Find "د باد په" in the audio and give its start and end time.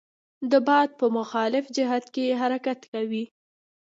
0.51-1.05